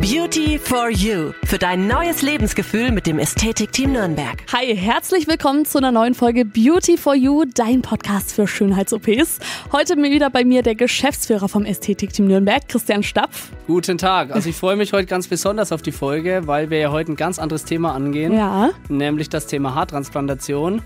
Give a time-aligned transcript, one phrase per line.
[0.00, 1.32] Beauty for You.
[1.44, 4.42] Für dein neues Lebensgefühl mit dem Ästhetikteam Nürnberg.
[4.50, 9.40] Hi, herzlich willkommen zu einer neuen Folge Beauty for You, dein Podcast für Schönheits-OPs.
[9.72, 13.50] Heute wieder bei mir der Geschäftsführer vom Ästhetikteam Nürnberg, Christian Stapf.
[13.66, 14.30] Guten Tag.
[14.30, 17.16] Also ich freue mich heute ganz besonders auf die Folge, weil wir ja heute ein
[17.16, 18.32] ganz anderes Thema angehen.
[18.32, 18.70] Ja.
[18.88, 20.80] Nämlich das Thema Haartransplantation.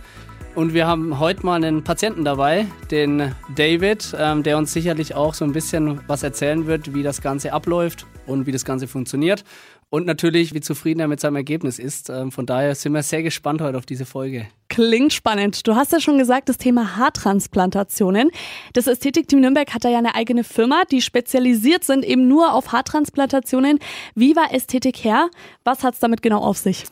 [0.54, 5.34] Und wir haben heute mal einen Patienten dabei, den David, ähm, der uns sicherlich auch
[5.34, 9.42] so ein bisschen was erzählen wird, wie das Ganze abläuft und wie das Ganze funktioniert.
[9.90, 12.08] Und natürlich, wie zufrieden er mit seinem Ergebnis ist.
[12.08, 14.46] Ähm, von daher sind wir sehr gespannt heute auf diese Folge.
[14.68, 15.66] Klingt spannend.
[15.66, 18.30] Du hast ja schon gesagt, das Thema Haartransplantationen.
[18.74, 22.70] Das Ästhetikteam Nürnberg hat da ja eine eigene Firma, die spezialisiert sind eben nur auf
[22.70, 23.80] Haartransplantationen.
[24.14, 25.30] Wie war Ästhetik her?
[25.64, 26.84] Was hat es damit genau auf sich?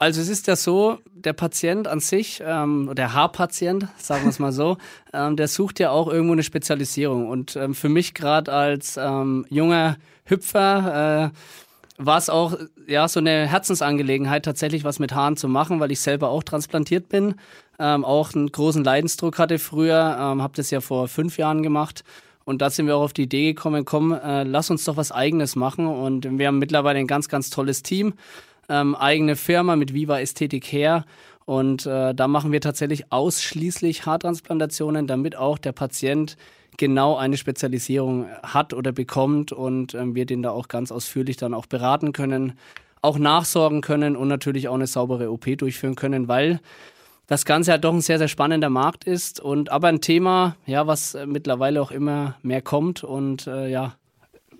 [0.00, 4.38] Also es ist ja so, der Patient an sich, ähm, der Haarpatient, sagen wir es
[4.38, 4.76] mal so,
[5.12, 7.28] ähm, der sucht ja auch irgendwo eine Spezialisierung.
[7.28, 11.36] Und ähm, für mich gerade als ähm, junger Hüpfer äh,
[12.02, 12.56] war es auch
[12.86, 17.08] ja so eine Herzensangelegenheit, tatsächlich was mit Haaren zu machen, weil ich selber auch transplantiert
[17.08, 17.34] bin,
[17.78, 22.04] ähm, auch einen großen Leidensdruck hatte früher, ähm, habe das ja vor fünf Jahren gemacht.
[22.44, 25.12] Und da sind wir auch auf die Idee gekommen, komm, äh, lass uns doch was
[25.12, 25.86] Eigenes machen.
[25.86, 28.14] Und wir haben mittlerweile ein ganz, ganz tolles Team
[28.70, 31.04] ähm, eigene Firma mit Viva Ästhetik her.
[31.44, 36.36] Und äh, da machen wir tatsächlich ausschließlich Haartransplantationen, damit auch der Patient
[36.76, 41.52] genau eine Spezialisierung hat oder bekommt und ähm, wir den da auch ganz ausführlich dann
[41.52, 42.54] auch beraten können,
[43.02, 46.60] auch nachsorgen können und natürlich auch eine saubere OP durchführen können, weil
[47.26, 50.86] das Ganze halt doch ein sehr, sehr spannender Markt ist und aber ein Thema, ja,
[50.86, 53.94] was äh, mittlerweile auch immer mehr kommt und äh, ja,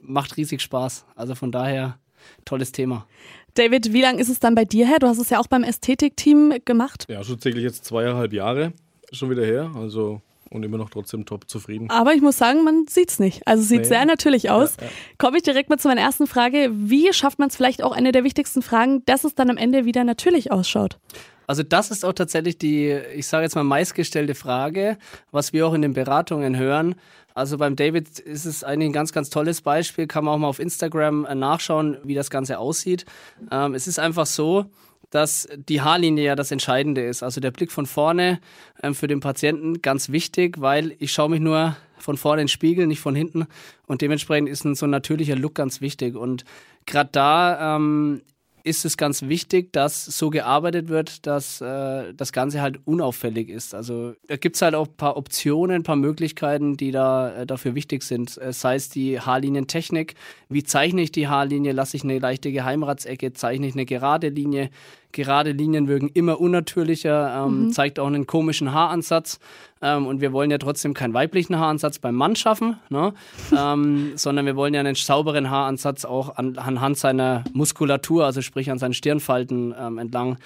[0.02, 1.04] macht riesig Spaß.
[1.14, 1.98] Also von daher
[2.44, 3.06] tolles Thema.
[3.54, 4.98] David, wie lange ist es dann bei dir her?
[5.00, 7.06] Du hast es ja auch beim Ästhetikteam gemacht.
[7.08, 8.72] Ja, schon täglich jetzt zweieinhalb Jahre
[9.12, 9.72] schon wieder her.
[9.74, 11.88] Also und immer noch trotzdem top zufrieden.
[11.90, 13.46] Aber ich muss sagen, man sieht es nicht.
[13.46, 13.86] Also sieht nee.
[13.86, 14.76] sehr natürlich aus.
[14.78, 14.92] Ja, ja.
[15.16, 16.70] Komme ich direkt mal zu meiner ersten Frage.
[16.72, 19.84] Wie schafft man es vielleicht auch eine der wichtigsten Fragen, dass es dann am Ende
[19.84, 20.98] wieder natürlich ausschaut?
[21.46, 24.98] Also das ist auch tatsächlich die, ich sage jetzt mal meistgestellte Frage,
[25.30, 26.96] was wir auch in den Beratungen hören.
[27.40, 30.06] Also beim David ist es eigentlich ein ganz, ganz tolles Beispiel.
[30.06, 33.06] Kann man auch mal auf Instagram äh, nachschauen, wie das Ganze aussieht.
[33.50, 34.66] Ähm, es ist einfach so,
[35.08, 37.22] dass die Haarlinie ja das Entscheidende ist.
[37.22, 38.40] Also der Blick von vorne
[38.82, 42.50] ähm, für den Patienten ganz wichtig, weil ich schaue mich nur von vorne in den
[42.50, 43.46] Spiegel, nicht von hinten.
[43.86, 46.16] Und dementsprechend ist ein so ein natürlicher Look ganz wichtig.
[46.16, 46.44] Und
[46.84, 48.20] gerade da ähm,
[48.64, 53.74] ist es ganz wichtig, dass so gearbeitet wird, dass äh, das Ganze halt unauffällig ist.
[53.74, 57.46] Also da gibt es halt auch ein paar Optionen, ein paar Möglichkeiten, die da äh,
[57.46, 58.36] dafür wichtig sind.
[58.38, 60.14] Äh, sei es die Haarlinientechnik,
[60.48, 64.70] wie zeichne ich die Haarlinie, lasse ich eine leichte Geheimratsecke, zeichne ich eine gerade Linie,
[65.12, 67.72] Gerade Linien wirken immer unnatürlicher, ähm, mhm.
[67.72, 69.38] zeigt auch einen komischen Haaransatz.
[69.82, 73.14] Ähm, und wir wollen ja trotzdem keinen weiblichen Haaransatz beim Mann schaffen, ne?
[73.56, 78.70] ähm, sondern wir wollen ja einen sauberen Haaransatz auch an, anhand seiner Muskulatur, also sprich
[78.70, 80.38] an seinen Stirnfalten ähm, entlang,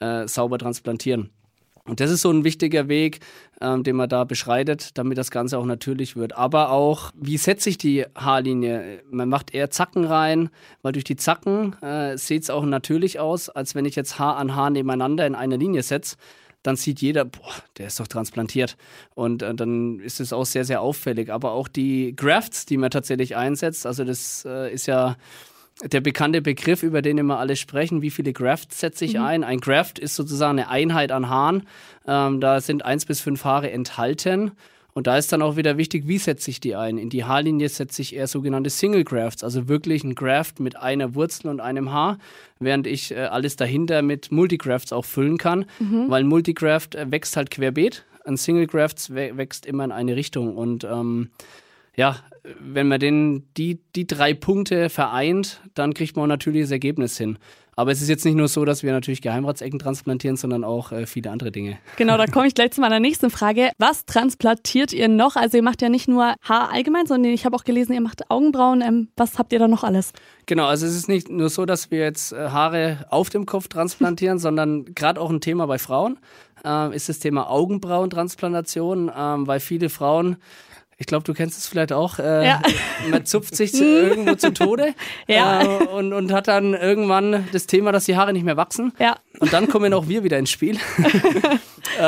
[0.00, 1.30] äh, sauber transplantieren.
[1.84, 3.18] Und das ist so ein wichtiger Weg,
[3.60, 6.36] ähm, den man da beschreitet, damit das Ganze auch natürlich wird.
[6.36, 9.02] Aber auch, wie setze ich die Haarlinie?
[9.10, 10.50] Man macht eher Zacken rein,
[10.82, 14.36] weil durch die Zacken äh, sieht es auch natürlich aus, als wenn ich jetzt Haar
[14.36, 16.16] an Haar nebeneinander in eine Linie setze.
[16.62, 18.76] Dann sieht jeder, boah, der ist doch transplantiert.
[19.16, 21.32] Und äh, dann ist es auch sehr, sehr auffällig.
[21.32, 25.16] Aber auch die Grafts, die man tatsächlich einsetzt, also das äh, ist ja
[25.84, 29.22] der bekannte Begriff, über den immer alle sprechen, wie viele Grafts setze ich mhm.
[29.22, 29.44] ein?
[29.44, 31.64] Ein Graft ist sozusagen eine Einheit an Haaren.
[32.06, 34.52] Ähm, da sind eins bis fünf Haare enthalten.
[34.94, 36.98] Und da ist dann auch wieder wichtig, wie setze ich die ein?
[36.98, 41.14] In die Haarlinie setze ich eher sogenannte Single Grafts, also wirklich ein Graft mit einer
[41.14, 42.18] Wurzel und einem Haar,
[42.58, 46.10] während ich äh, alles dahinter mit Multigrafts auch füllen kann, mhm.
[46.10, 48.04] weil ein Multigraft äh, wächst halt querbeet.
[48.24, 50.56] Ein Single Graft wächst immer in eine Richtung.
[50.56, 51.30] Und ähm,
[51.96, 52.16] ja,
[52.58, 57.38] wenn man den, die, die drei Punkte vereint, dann kriegt man natürlich das Ergebnis hin.
[57.74, 61.06] Aber es ist jetzt nicht nur so, dass wir natürlich Geheimratsecken transplantieren, sondern auch äh,
[61.06, 61.78] viele andere Dinge.
[61.96, 63.70] Genau, da komme ich gleich zu meiner nächsten Frage.
[63.78, 65.36] Was transplantiert ihr noch?
[65.36, 68.30] Also ihr macht ja nicht nur Haar allgemein, sondern ich habe auch gelesen, ihr macht
[68.30, 68.82] Augenbrauen.
[68.82, 70.12] Ähm, was habt ihr da noch alles?
[70.44, 73.68] Genau, also es ist nicht nur so, dass wir jetzt äh, Haare auf dem Kopf
[73.68, 76.18] transplantieren, sondern gerade auch ein Thema bei Frauen
[76.66, 80.36] äh, ist das Thema Augenbrauentransplantation, ähm, weil viele Frauen
[80.98, 82.18] ich glaube, du kennst es vielleicht auch.
[82.18, 82.62] Äh, ja.
[83.10, 84.94] Man zupft sich zu, irgendwo zu Tode
[85.26, 85.62] ja.
[85.62, 88.92] äh, und, und hat dann irgendwann das Thema, dass die Haare nicht mehr wachsen.
[88.98, 89.16] Ja.
[89.40, 90.76] Und dann kommen auch wir wieder ins Spiel,
[91.98, 92.02] äh,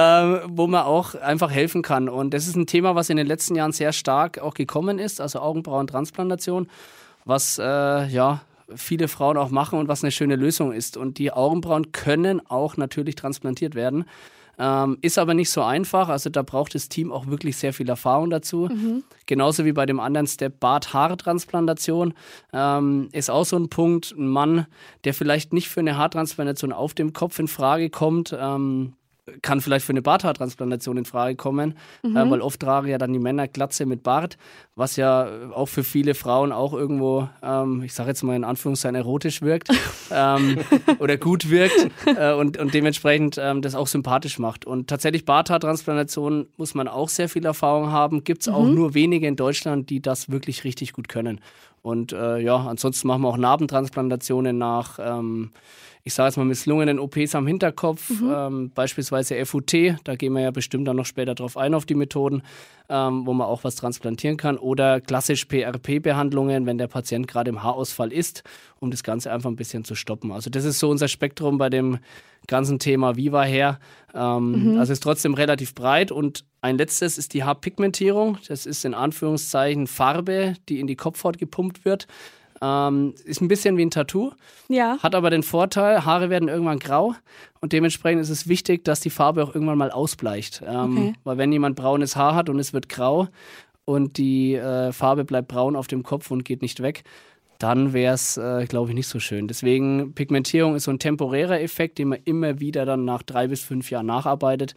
[0.47, 2.09] wo man auch einfach helfen kann.
[2.09, 5.21] Und das ist ein Thema, was in den letzten Jahren sehr stark auch gekommen ist,
[5.21, 6.69] also Augenbrauentransplantation,
[7.25, 8.43] was äh, ja
[8.75, 10.97] viele Frauen auch machen und was eine schöne Lösung ist.
[10.97, 14.05] Und die Augenbrauen können auch natürlich transplantiert werden.
[14.59, 16.09] Ähm, ist aber nicht so einfach.
[16.09, 18.69] Also da braucht das Team auch wirklich sehr viel Erfahrung dazu.
[18.71, 19.05] Mhm.
[19.27, 22.15] Genauso wie bei dem anderen Step Bart-Haare-Transplantation
[22.53, 24.15] ähm, ist auch so ein Punkt.
[24.17, 24.67] Ein Mann,
[25.05, 28.95] der vielleicht nicht für eine Haartransplantation auf dem Kopf in Frage kommt, ähm,
[29.43, 32.17] kann vielleicht für eine Barthaartransplantation in Frage kommen, mhm.
[32.17, 34.37] äh, weil oft tragen ja dann die Männer Glatze mit Bart,
[34.75, 38.97] was ja auch für viele Frauen auch irgendwo, ähm, ich sage jetzt mal in Anführungszeichen,
[38.97, 39.69] erotisch wirkt
[40.11, 40.59] ähm,
[40.99, 44.67] oder gut wirkt äh, und, und dementsprechend ähm, das auch sympathisch macht.
[44.67, 48.25] Und tatsächlich Barthaartransplantation muss man auch sehr viel Erfahrung haben.
[48.25, 48.55] Gibt es mhm.
[48.55, 51.41] auch nur wenige in Deutschland, die das wirklich richtig gut können.
[51.85, 55.51] Und äh, ja, ansonsten machen wir auch Narbentransplantationen nach ähm,
[56.07, 58.33] ich sage jetzt mal, misslungenen OPs am Hinterkopf, mhm.
[58.35, 59.73] ähm, beispielsweise FUT,
[60.05, 62.43] da gehen wir ja bestimmt dann noch später drauf ein, auf die Methoden,
[62.91, 67.63] ähm, wo man auch was transplantieren kann, oder klassisch PRP-Behandlungen, wenn der Patient gerade im
[67.63, 68.45] Haarausfall ist,
[68.81, 70.31] um das Ganze einfach ein bisschen zu stoppen.
[70.31, 71.99] Also das ist so unser Spektrum bei dem
[72.47, 73.79] ganzen Thema Viva her.
[74.15, 74.79] Ähm, mhm.
[74.79, 78.39] Also ist trotzdem relativ breit und ein letztes ist die Haarpigmentierung.
[78.49, 82.07] Das ist in Anführungszeichen Farbe, die in die Kopfhaut gepumpt wird.
[82.63, 84.31] Ähm, ist ein bisschen wie ein Tattoo.
[84.69, 84.99] Ja.
[85.03, 87.15] Hat aber den Vorteil, Haare werden irgendwann grau
[87.61, 90.63] und dementsprechend ist es wichtig, dass die Farbe auch irgendwann mal ausbleicht.
[90.67, 91.13] Ähm, okay.
[91.25, 93.29] Weil wenn jemand braunes Haar hat und es wird grau
[93.85, 97.05] und die äh, Farbe bleibt braun auf dem Kopf und geht nicht weg,
[97.65, 99.49] dann wäre es, äh, glaube ich, nicht so schön.
[99.49, 103.63] Deswegen, Pigmentierung ist so ein temporärer Effekt, den man immer wieder dann nach drei bis
[103.63, 104.75] fünf Jahren nacharbeitet.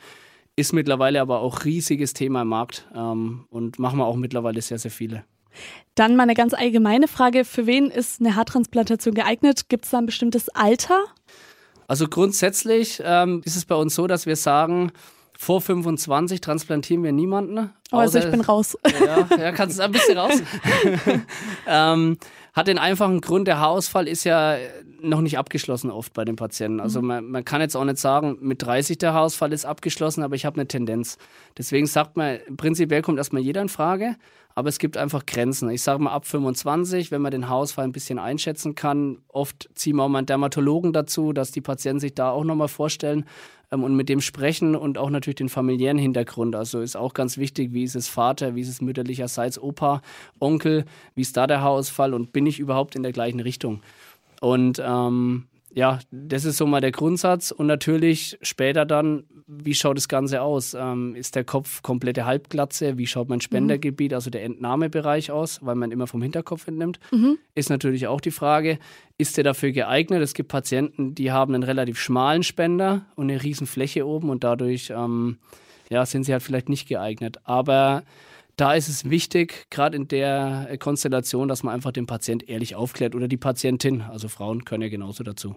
[0.55, 4.79] Ist mittlerweile aber auch riesiges Thema im Markt ähm, und machen wir auch mittlerweile sehr,
[4.79, 5.25] sehr viele.
[5.95, 7.43] Dann mal eine ganz allgemeine Frage.
[7.43, 9.67] Für wen ist eine Haartransplantation geeignet?
[9.67, 11.03] Gibt es da ein bestimmtes Alter?
[11.89, 14.93] Also grundsätzlich ähm, ist es bei uns so, dass wir sagen,
[15.37, 17.69] vor 25 transplantieren wir niemanden.
[17.91, 18.77] Oh, also ich bin raus.
[19.05, 20.41] Ja, ja kannst du ein bisschen raus.
[21.67, 22.17] ähm,
[22.53, 24.57] hat den einfachen Grund, der Haarausfall ist ja
[24.99, 26.79] noch nicht abgeschlossen oft bei den Patienten.
[26.79, 27.07] Also mhm.
[27.07, 30.45] man, man, kann jetzt auch nicht sagen, mit 30 der Haarausfall ist abgeschlossen, aber ich
[30.45, 31.19] habe eine Tendenz.
[31.55, 34.15] Deswegen sagt man, prinzipiell kommt erstmal jeder in Frage,
[34.57, 35.69] aber es gibt einfach Grenzen.
[35.69, 39.19] Ich sage mal ab 25, wenn man den Haarausfall ein bisschen einschätzen kann.
[39.27, 42.67] Oft ziehen wir auch mal einen Dermatologen dazu, dass die Patienten sich da auch nochmal
[42.67, 43.25] vorstellen
[43.71, 46.55] ähm, und mit dem sprechen und auch natürlich den familiären Hintergrund.
[46.55, 50.01] Also ist auch ganz wichtig, wie ist es Vater, wie ist es mütterlicherseits Opa,
[50.39, 53.83] Onkel, wie ist da der Haarausfall und bin ich überhaupt in der gleichen Richtung?
[54.41, 55.45] Und ähm,
[55.77, 57.51] ja, das ist so mal der Grundsatz.
[57.51, 60.73] Und natürlich später dann, wie schaut das Ganze aus?
[60.73, 62.97] Ähm, ist der Kopf komplette Halbglatze?
[62.97, 66.99] Wie schaut mein Spendergebiet, also der Entnahmebereich aus, weil man immer vom Hinterkopf entnimmt?
[67.11, 67.37] Mhm.
[67.53, 68.79] Ist natürlich auch die Frage,
[69.19, 70.23] ist der dafür geeignet?
[70.23, 74.43] Es gibt Patienten, die haben einen relativ schmalen Spender und eine riesen Fläche oben und
[74.43, 75.37] dadurch ähm,
[75.91, 77.37] ja, sind sie halt vielleicht nicht geeignet.
[77.43, 78.01] Aber
[78.57, 83.15] da ist es wichtig, gerade in der Konstellation, dass man einfach den Patient ehrlich aufklärt
[83.15, 84.01] oder die Patientin.
[84.01, 85.55] Also Frauen können ja genauso dazu.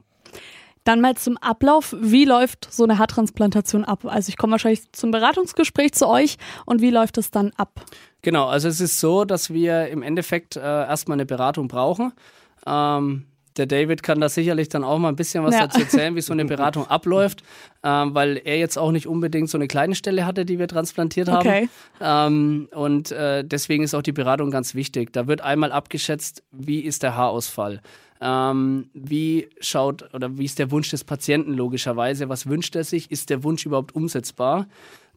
[0.84, 1.94] Dann mal zum Ablauf.
[1.98, 4.04] Wie läuft so eine Haartransplantation ab?
[4.04, 7.84] Also ich komme wahrscheinlich zum Beratungsgespräch zu euch und wie läuft es dann ab?
[8.22, 12.12] Genau, also es ist so, dass wir im Endeffekt äh, erstmal eine Beratung brauchen.
[12.66, 13.26] Ähm,
[13.60, 15.66] der David kann da sicherlich dann auch mal ein bisschen was ja.
[15.66, 17.42] dazu erzählen, wie so eine Beratung abläuft,
[17.82, 21.28] ähm, weil er jetzt auch nicht unbedingt so eine kleine Stelle hatte, die wir transplantiert
[21.28, 21.46] haben.
[21.46, 21.68] Okay.
[22.00, 25.12] Ähm, und äh, deswegen ist auch die Beratung ganz wichtig.
[25.12, 27.80] Da wird einmal abgeschätzt, wie ist der Haarausfall.
[28.22, 32.28] Ähm, wie schaut oder wie ist der Wunsch des Patienten logischerweise?
[32.28, 33.10] Was wünscht er sich?
[33.10, 34.66] Ist der Wunsch überhaupt umsetzbar?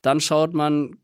[0.02, 0.98] Dann schaut man,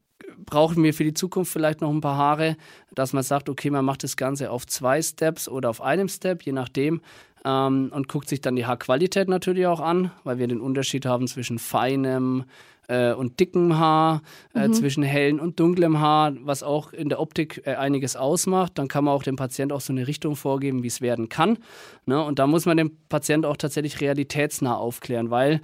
[0.45, 2.57] brauchen wir für die Zukunft vielleicht noch ein paar Haare,
[2.93, 6.43] dass man sagt, okay, man macht das Ganze auf zwei Steps oder auf einem Step,
[6.43, 7.01] je nachdem.
[7.45, 11.27] Ähm, und guckt sich dann die Haarqualität natürlich auch an, weil wir den Unterschied haben
[11.27, 12.45] zwischen feinem
[12.89, 14.21] äh, und dickem Haar,
[14.53, 14.73] äh, mhm.
[14.73, 18.73] zwischen hellem und dunklem Haar, was auch in der Optik äh, einiges ausmacht.
[18.75, 21.59] Dann kann man auch dem Patient auch so eine Richtung vorgeben, wie es werden kann.
[22.05, 22.21] Ne?
[22.21, 25.61] Und da muss man den Patient auch tatsächlich realitätsnah aufklären, weil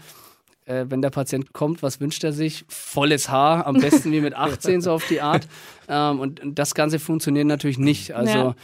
[0.65, 2.65] äh, wenn der Patient kommt, was wünscht er sich?
[2.67, 5.47] Volles Haar, am besten wie mit 18 so auf die Art.
[5.87, 8.13] Ähm, und, und, das Ganze funktioniert natürlich nicht.
[8.13, 8.55] Also ja.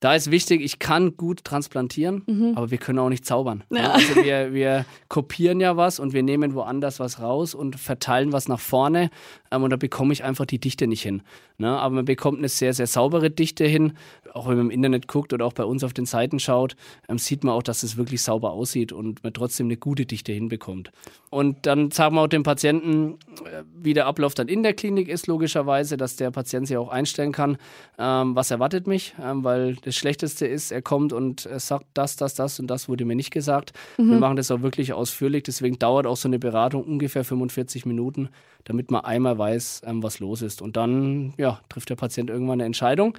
[0.00, 2.52] Da ist wichtig, ich kann gut transplantieren, mhm.
[2.54, 3.64] aber wir können auch nicht zaubern.
[3.70, 3.92] Ja.
[3.92, 8.48] Also wir, wir kopieren ja was und wir nehmen woanders was raus und verteilen was
[8.48, 9.10] nach vorne
[9.50, 11.22] ähm, und da bekomme ich einfach die Dichte nicht hin.
[11.58, 11.68] Ne?
[11.68, 13.94] Aber man bekommt eine sehr, sehr saubere Dichte hin.
[14.32, 16.76] Auch wenn man im Internet guckt oder auch bei uns auf den Seiten schaut,
[17.08, 20.32] ähm, sieht man auch, dass es wirklich sauber aussieht und man trotzdem eine gute Dichte
[20.32, 20.90] hinbekommt.
[21.30, 25.08] Und dann sagen wir auch dem Patienten, äh, wie der Ablauf dann in der Klinik
[25.08, 27.56] ist, logischerweise, dass der Patient sich auch einstellen kann,
[27.98, 32.16] ähm, was erwartet mich, ähm, weil das Schlechteste ist, er kommt und er sagt, das,
[32.16, 33.72] das, das und das wurde mir nicht gesagt.
[33.98, 34.10] Mhm.
[34.10, 38.28] Wir machen das auch wirklich ausführlich, deswegen dauert auch so eine Beratung ungefähr 45 Minuten,
[38.64, 40.60] damit man einmal weiß, ähm, was los ist.
[40.60, 43.16] Und dann ja, trifft der Patient irgendwann eine Entscheidung.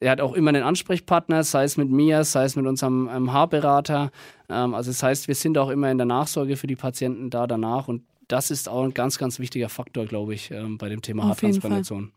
[0.00, 3.32] Er hat auch immer einen Ansprechpartner, sei es mit mir, sei es mit unserem ähm,
[3.34, 4.10] Haarberater.
[4.48, 7.46] Ähm, also das heißt, wir sind auch immer in der Nachsorge für die Patienten da
[7.46, 11.02] danach und das ist auch ein ganz, ganz wichtiger Faktor, glaube ich, ähm, bei dem
[11.02, 12.10] Thema Haartransplantation.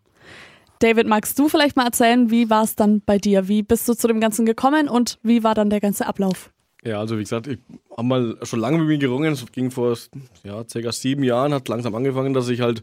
[0.79, 3.49] David, magst du vielleicht mal erzählen, wie war es dann bei dir?
[3.49, 6.51] Wie bist du zu dem Ganzen gekommen und wie war dann der ganze Ablauf?
[6.85, 7.59] Ja, also wie gesagt, ich
[7.91, 9.33] habe mal schon lange mit mir gerungen.
[9.33, 9.97] Es ging vor
[10.43, 12.81] ja, circa sieben Jahren, hat langsam angefangen, dass ich halt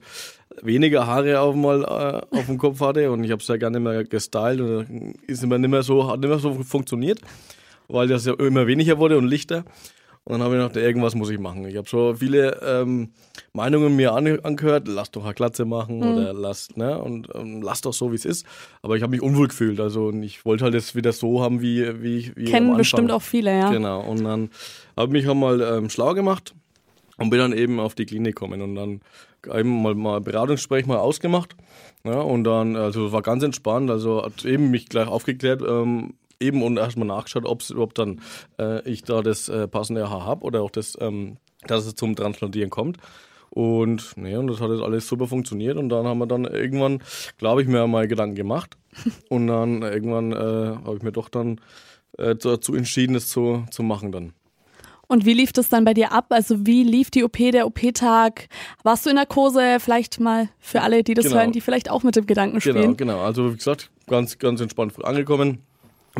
[0.60, 3.80] weniger Haare auf mal äh, auf dem Kopf hatte und ich habe es ja gerne
[3.80, 7.20] mehr gestylt und ist immer nicht mehr so, hat nicht mehr so funktioniert,
[7.88, 9.64] weil das ja immer weniger wurde und lichter.
[10.28, 11.68] Und dann habe ich gedacht, irgendwas muss ich machen.
[11.68, 13.10] Ich habe schon viele ähm,
[13.52, 16.02] Meinungen mir angehört, lass doch eine Glatze machen mhm.
[16.02, 18.44] oder lass, ne, und ähm, lass doch so, wie es ist.
[18.82, 19.78] Aber ich habe mich unwohl gefühlt.
[19.78, 23.22] Also und ich wollte halt es wieder so haben, wie, wie, wie Kennen bestimmt auch
[23.22, 23.70] viele, ja.
[23.70, 24.00] Genau.
[24.00, 24.50] Und dann
[24.96, 26.56] habe ich mich mal ähm, schlau gemacht
[27.18, 29.00] und bin dann eben auf die Klinik gekommen und dann
[29.54, 31.54] eben mal, mal Beratungsgespräch mal ausgemacht.
[32.02, 36.62] Ja, und dann, also war ganz entspannt, also hat eben mich gleich aufgeklärt, ähm, eben
[36.62, 38.20] und erstmal nachgeschaut, ob überhaupt dann
[38.58, 42.16] äh, ich da das äh, passende Haar habe oder auch das, ähm, dass es zum
[42.16, 42.98] Transplantieren kommt.
[43.50, 45.78] Und, nee, und das hat jetzt alles super funktioniert.
[45.78, 47.02] Und dann haben wir dann irgendwann,
[47.38, 48.76] glaube ich, mir mal Gedanken gemacht.
[49.30, 50.36] Und dann irgendwann äh,
[50.84, 51.60] habe ich mir doch dann
[52.18, 54.32] äh, dazu entschieden, das zu, zu machen dann.
[55.06, 56.26] Und wie lief das dann bei dir ab?
[56.30, 58.48] Also wie lief die OP, der OP-Tag?
[58.82, 59.78] Warst du in Narkose?
[59.78, 61.36] Vielleicht mal für alle, die das genau.
[61.36, 62.96] hören, die vielleicht auch mit dem Gedanken genau, spielen.
[62.96, 63.24] Genau, genau.
[63.24, 65.62] Also wie gesagt, ganz, ganz entspannt angekommen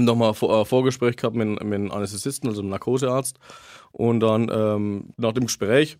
[0.04, 3.38] nochmal vor, äh, Vorgespräch gehabt mit, mit einem Anästhesisten, also einem Narkosearzt.
[3.92, 5.96] Und dann ähm, nach dem Gespräch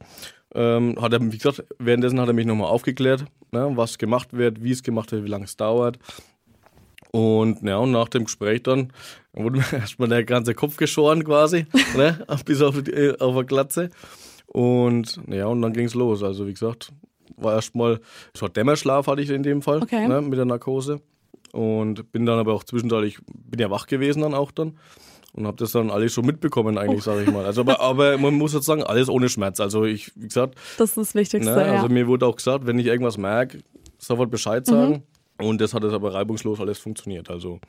[0.55, 4.63] ähm, hat er, wie gesagt, währenddessen hat er mich nochmal aufgeklärt, ne, was gemacht wird,
[4.63, 5.99] wie es gemacht wird, wie lange es dauert.
[7.11, 8.93] Und ja, und nach dem Gespräch dann
[9.33, 13.91] wurde mir erstmal der ganze Kopf geschoren quasi, ne, bis auf, die, auf eine Glatze.
[14.47, 16.23] Und ja, und dann ging es los.
[16.23, 16.93] Also wie gesagt,
[17.37, 18.01] war erstmal,
[18.35, 20.07] so Dämmerschlaf hatte ich in dem Fall okay.
[20.07, 21.01] ne, mit der Narkose.
[21.57, 24.77] Und bin dann aber auch zwischenzeitlich, bin ja wach gewesen dann auch dann
[25.33, 27.13] und habe das dann alles schon mitbekommen eigentlich, oh.
[27.13, 27.47] sage ich mal.
[27.47, 29.59] Also aber, aber man muss jetzt sagen, alles ohne Schmerz.
[29.59, 31.51] Also ich, wie gesagt, das ist das Wichtigste.
[31.51, 31.93] Ne, also ja.
[31.93, 33.61] mir wurde auch gesagt, wenn ich irgendwas merke,
[33.99, 35.03] sofort Bescheid sagen.
[35.39, 35.47] Mhm.
[35.47, 37.31] Und das hat jetzt aber reibungslos alles funktioniert.
[37.31, 37.61] Also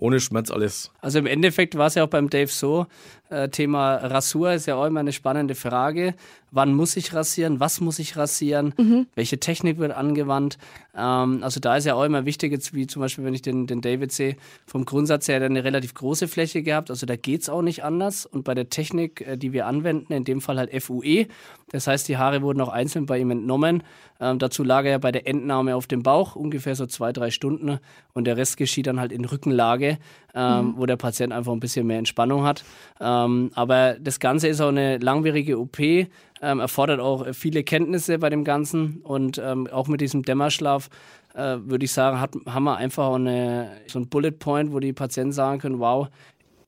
[0.00, 0.90] ohne Schmerz alles.
[1.00, 2.86] Also im Endeffekt war es ja auch beim Dave so,
[3.30, 6.14] äh, Thema Rasur ist ja auch immer eine spannende Frage.
[6.50, 7.60] Wann muss ich rasieren?
[7.60, 8.74] Was muss ich rasieren?
[8.76, 9.06] Mhm.
[9.14, 10.58] Welche Technik wird angewandt?
[10.96, 13.68] Ähm, also da ist ja auch immer wichtig, jetzt wie zum Beispiel, wenn ich den,
[13.68, 16.90] den David sehe, vom Grundsatz her eine relativ große Fläche gehabt.
[16.90, 18.26] Also da geht es auch nicht anders.
[18.26, 21.26] Und bei der Technik, äh, die wir anwenden, in dem Fall halt FUE,
[21.70, 23.84] das heißt, die Haare wurden auch einzeln bei ihm entnommen.
[24.18, 27.30] Ähm, dazu lag er ja bei der Entnahme auf dem Bauch, ungefähr so zwei, drei
[27.30, 27.78] Stunden.
[28.12, 29.89] Und der Rest geschieht dann halt in Rückenlage,
[30.34, 30.74] ähm, mhm.
[30.76, 32.64] wo der Patient einfach ein bisschen mehr Entspannung hat.
[33.00, 36.08] Ähm, aber das Ganze ist auch eine langwierige OP, ähm,
[36.40, 40.88] erfordert auch viele Kenntnisse bei dem Ganzen und ähm, auch mit diesem Dämmerschlaf
[41.34, 44.92] äh, würde ich sagen, hat, haben wir einfach eine, so ein Bullet Point, wo die
[44.92, 46.08] Patienten sagen können, wow,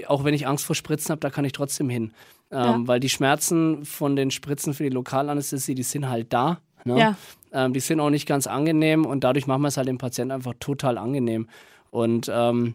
[0.07, 2.13] auch wenn ich Angst vor Spritzen habe, da kann ich trotzdem hin.
[2.51, 2.81] Ähm, ja.
[2.85, 6.59] Weil die Schmerzen von den Spritzen für die Lokalanästhesie, die sind halt da.
[6.85, 6.99] Ne?
[6.99, 7.17] Ja.
[7.53, 10.33] Ähm, die sind auch nicht ganz angenehm und dadurch machen wir es halt dem Patienten
[10.33, 11.49] einfach total angenehm.
[11.91, 12.75] Und ähm,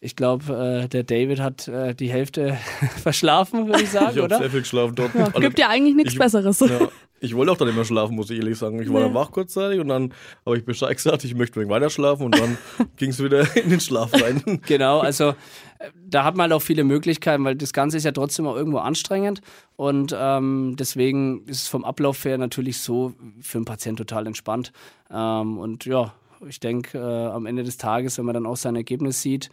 [0.00, 2.56] ich glaube, äh, der David hat äh, die Hälfte
[3.02, 4.38] verschlafen, würde ich sagen, ich oder?
[4.38, 5.14] sehr viel geschlafen dort.
[5.14, 6.60] Ja, gibt ja eigentlich nichts Besseres.
[6.60, 6.88] Ja,
[7.20, 8.80] ich wollte auch dann immer schlafen, muss ich ehrlich sagen.
[8.80, 9.06] Ich war nee.
[9.06, 10.12] dann wach kurzzeitig und dann
[10.44, 12.58] habe ich Bescheid gesagt, ich möchte weiter schlafen und dann
[12.96, 14.60] ging es wieder in den Schlaf rein.
[14.66, 15.30] genau, also
[15.78, 18.56] äh, da hat man halt auch viele Möglichkeiten, weil das Ganze ist ja trotzdem auch
[18.56, 19.40] irgendwo anstrengend
[19.76, 24.72] und ähm, deswegen ist es vom Ablauf her natürlich so für einen Patienten total entspannt.
[25.10, 26.12] Ähm, und ja,
[26.46, 29.48] ich denke, äh, am Ende des Tages, wenn man dann auch sein Ergebnis sieht,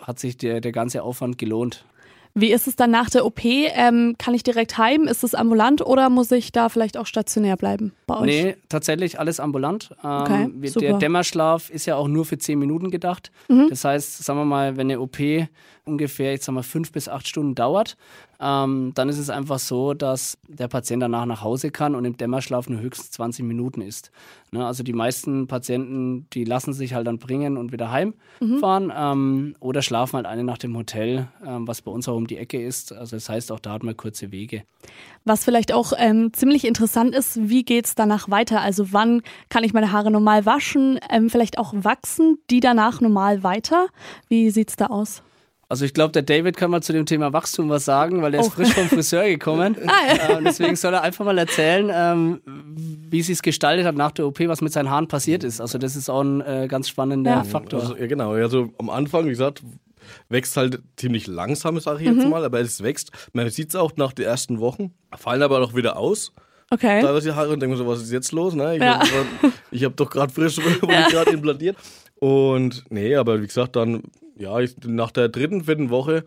[0.00, 1.84] hat sich der, der ganze Aufwand gelohnt.
[2.36, 3.44] Wie ist es dann nach der OP?
[3.44, 5.06] Ähm, kann ich direkt heim?
[5.06, 8.26] Ist es ambulant oder muss ich da vielleicht auch stationär bleiben bei euch?
[8.26, 9.90] Nee, tatsächlich alles ambulant.
[10.02, 13.30] Ähm, okay, der Dämmerschlaf ist ja auch nur für zehn Minuten gedacht.
[13.48, 13.68] Mhm.
[13.70, 15.16] Das heißt, sagen wir mal, wenn eine OP
[15.84, 17.96] ungefähr, ich sag mal, fünf bis acht Stunden dauert,
[18.40, 22.16] ähm, dann ist es einfach so, dass der Patient danach nach Hause kann und im
[22.16, 24.10] Dämmerschlaf nur höchstens 20 Minuten ist.
[24.50, 24.66] Ne?
[24.66, 28.92] Also die meisten Patienten, die lassen sich halt dann bringen und wieder heimfahren mhm.
[28.96, 32.38] ähm, oder schlafen halt eine Nacht im Hotel, ähm, was bei uns auch um die
[32.38, 32.92] Ecke ist.
[32.92, 34.64] Also das heißt, auch da hat man kurze Wege.
[35.24, 38.60] Was vielleicht auch ähm, ziemlich interessant ist, wie geht es danach weiter?
[38.60, 43.42] Also wann kann ich meine Haare normal waschen, ähm, vielleicht auch wachsen, die danach normal
[43.42, 43.86] weiter?
[44.28, 45.22] Wie sieht es da aus?
[45.68, 48.40] Also ich glaube, der David kann mal zu dem Thema Wachstum was sagen, weil er
[48.40, 48.50] ist oh.
[48.50, 49.76] frisch vom Friseur gekommen.
[49.86, 50.38] ah, ja.
[50.38, 52.40] äh, deswegen soll er einfach mal erzählen, ähm,
[52.76, 55.60] wie sie es gestaltet hat nach der OP, was mit seinen Haaren passiert ist.
[55.60, 57.44] Also das ist auch ein äh, ganz spannender ja.
[57.44, 57.80] Faktor.
[57.80, 58.32] Also, ja, genau.
[58.32, 59.62] Also am Anfang, wie gesagt,
[60.28, 62.30] wächst halt ziemlich langsam, sage ich jetzt mhm.
[62.30, 63.10] mal, aber es wächst.
[63.32, 66.32] Man sieht es auch nach den ersten Wochen, fallen aber auch wieder aus.
[66.70, 67.02] Okay.
[67.02, 68.54] Da die Haare und denken so, was ist jetzt los?
[68.54, 68.76] Ne?
[68.76, 69.00] Ich ja.
[69.00, 71.08] habe hab doch gerade frisch, wurde ja.
[71.08, 71.76] gerade implantiert.
[72.16, 74.02] Und nee, aber wie gesagt, dann
[74.36, 76.24] ja, ich, nach der dritten, vierten Woche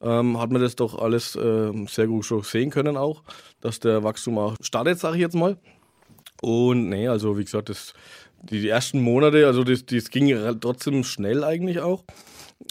[0.00, 3.22] ähm, hat man das doch alles äh, sehr gut schon sehen können auch,
[3.60, 5.56] dass der Wachstum auch startet, sage ich jetzt mal.
[6.40, 7.94] Und nee, also wie gesagt, das,
[8.42, 12.04] die, die ersten Monate, also das, das ging trotzdem schnell eigentlich auch.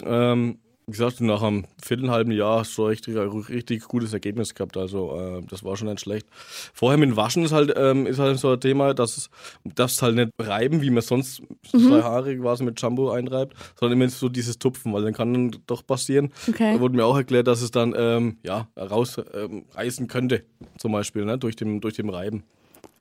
[0.04, 4.74] Ähm, wie gesagt, nach einem viertelhalben Jahr hast du richtig, richtig gutes Ergebnis gehabt.
[4.78, 6.26] Also äh, das war schon nicht schlecht.
[6.72, 9.30] Vorher mit Waschen ist halt, ähm, ist halt so ein Thema, dass es
[9.64, 11.42] darfst halt nicht reiben, wie man sonst
[11.74, 11.78] mhm.
[11.78, 15.60] zwei Haare quasi mit Shampoo einreibt, sondern immer so dieses Tupfen, weil dann kann dann
[15.66, 16.32] doch passieren.
[16.48, 16.72] Okay.
[16.72, 20.44] Da wurde mir auch erklärt, dass es dann ähm, ja, rausreißen ähm, könnte,
[20.78, 22.44] zum Beispiel, ne, durch, den, durch den Reiben.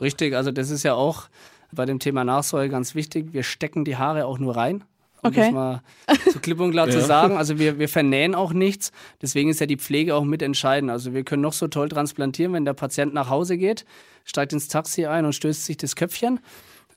[0.01, 1.29] Richtig, also das ist ja auch
[1.71, 3.31] bei dem Thema Nachsäure ganz wichtig.
[3.31, 4.83] Wir stecken die Haare auch nur rein.
[5.23, 5.39] Um okay.
[5.39, 5.81] das mal
[6.31, 6.93] zu klipp und klar ja.
[6.93, 7.37] zu sagen.
[7.37, 8.91] Also wir, wir vernähen auch nichts.
[9.21, 10.91] Deswegen ist ja die Pflege auch mitentscheidend.
[10.91, 13.85] Also wir können noch so toll transplantieren, wenn der Patient nach Hause geht,
[14.25, 16.39] steigt ins Taxi ein und stößt sich das Köpfchen.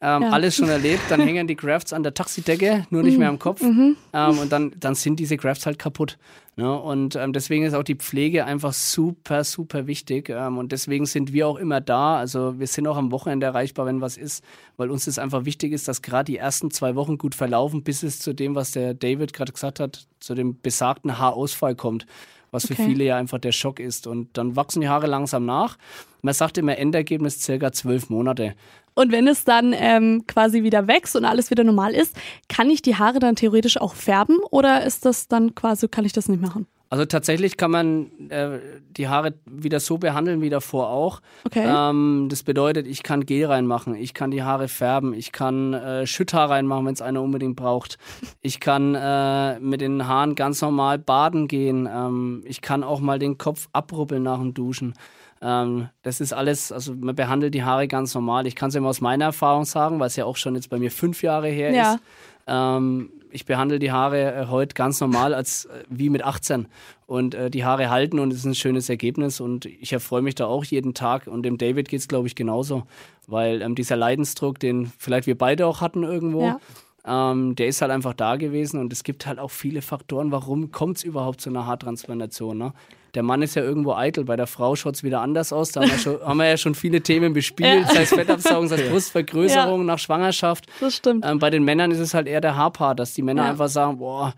[0.02, 0.30] Ähm, ja.
[0.30, 3.18] Alles schon erlebt, dann hängen die Grafts an der Taxidecke, nur nicht mhm.
[3.18, 3.60] mehr am Kopf.
[3.60, 3.96] Mhm.
[4.14, 6.16] Ähm, und dann, dann sind diese Grafts halt kaputt.
[6.56, 6.74] Ne?
[6.78, 10.30] Und ähm, deswegen ist auch die Pflege einfach super, super wichtig.
[10.30, 12.16] Ähm, und deswegen sind wir auch immer da.
[12.16, 14.42] Also wir sind auch am Wochenende erreichbar, wenn was ist,
[14.78, 18.02] weil uns das einfach wichtig ist, dass gerade die ersten zwei Wochen gut verlaufen, bis
[18.02, 22.06] es zu dem, was der David gerade gesagt hat, zu dem besagten Haarausfall kommt
[22.50, 22.84] was für okay.
[22.84, 24.06] viele ja einfach der Schock ist.
[24.06, 25.78] Und dann wachsen die Haare langsam nach.
[26.22, 28.54] Man sagt immer Endergebnis circa zwölf Monate.
[28.94, 32.16] Und wenn es dann ähm, quasi wieder wächst und alles wieder normal ist,
[32.48, 36.12] kann ich die Haare dann theoretisch auch färben oder ist das dann quasi, kann ich
[36.12, 36.66] das nicht machen?
[36.92, 38.58] Also tatsächlich kann man äh,
[38.90, 41.20] die Haare wieder so behandeln wie davor auch.
[41.46, 41.64] Okay.
[41.64, 46.04] Ähm, das bedeutet, ich kann Gel reinmachen, ich kann die Haare färben, ich kann äh,
[46.08, 47.96] Schütthaar reinmachen, wenn es einer unbedingt braucht.
[48.40, 51.88] Ich kann äh, mit den Haaren ganz normal baden gehen.
[51.88, 54.94] Ähm, ich kann auch mal den Kopf abrubbeln nach dem Duschen.
[55.42, 58.46] Ähm, das ist alles, also man behandelt die Haare ganz normal.
[58.46, 60.78] Ich kann es immer aus meiner Erfahrung sagen, weil es ja auch schon jetzt bei
[60.78, 61.94] mir fünf Jahre her ja.
[61.94, 62.00] ist.
[62.46, 66.66] Ähm, ich behandle die Haare äh, heute ganz normal als äh, wie mit 18
[67.06, 70.34] und äh, die Haare halten und es ist ein schönes Ergebnis und ich erfreue mich
[70.34, 72.84] da auch jeden Tag und dem David geht es glaube ich genauso,
[73.26, 76.60] weil ähm, dieser Leidensdruck, den vielleicht wir beide auch hatten irgendwo, ja.
[77.04, 80.72] ähm, der ist halt einfach da gewesen und es gibt halt auch viele Faktoren, warum
[80.72, 82.58] kommt es überhaupt zu einer Haartransplantation.
[82.58, 82.72] Ne?
[83.14, 84.24] Der Mann ist ja irgendwo eitel.
[84.24, 85.72] Bei der Frau schaut es wieder anders aus.
[85.72, 88.76] Da haben wir, schon, haben wir, ja schon viele Themen bespielt, sei es Fettabsaugung, sei
[88.76, 90.66] es Brustvergrößerung nach Schwangerschaft.
[90.80, 91.24] Das stimmt.
[91.26, 93.98] Ähm, bei den Männern ist es halt eher der Haarpart, dass die Männer einfach sagen,
[93.98, 94.34] boah,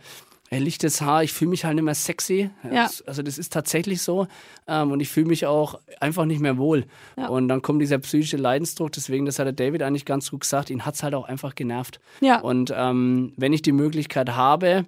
[0.61, 2.51] lichtes Haar, ich fühle mich halt nicht mehr sexy.
[2.71, 2.91] Ja.
[3.07, 4.27] Also das ist tatsächlich so.
[4.67, 6.85] Ähm, und ich fühle mich auch einfach nicht mehr wohl.
[7.17, 7.29] Ja.
[7.29, 8.93] Und dann kommt dieser psychische Leidensdruck.
[8.93, 11.55] Deswegen, das hat der David eigentlich ganz gut gesagt, ihn hat es halt auch einfach
[11.55, 12.01] genervt.
[12.21, 12.41] Ja.
[12.41, 14.85] Und ähm, wenn ich die Möglichkeit habe,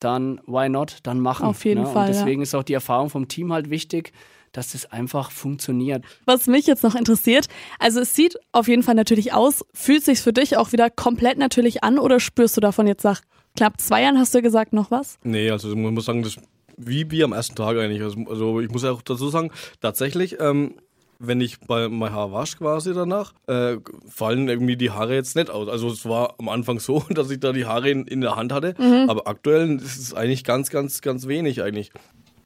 [0.00, 1.46] dann why not, dann machen.
[1.46, 1.88] Auf jeden ne?
[1.88, 2.08] Fall.
[2.08, 2.44] Und deswegen ja.
[2.44, 4.12] ist auch die Erfahrung vom Team halt wichtig,
[4.52, 6.04] dass das einfach funktioniert.
[6.24, 10.20] Was mich jetzt noch interessiert, also es sieht auf jeden Fall natürlich aus, fühlt sich
[10.20, 13.20] für dich auch wieder komplett natürlich an oder spürst du davon jetzt nach
[13.56, 15.18] knapp zwei Jahren, hast du gesagt, noch was?
[15.22, 16.38] Nee, also man muss sagen, das
[16.78, 18.02] wie, wie am ersten Tag eigentlich.
[18.02, 20.74] Also, also ich muss auch dazu sagen, tatsächlich, ähm,
[21.18, 23.76] wenn ich bei mein Haar wasche quasi danach, äh,
[24.08, 25.68] fallen irgendwie die Haare jetzt nicht aus.
[25.68, 28.52] Also es war am Anfang so, dass ich da die Haare in, in der Hand
[28.52, 29.08] hatte, mhm.
[29.08, 31.90] aber aktuell ist es eigentlich ganz, ganz, ganz wenig eigentlich.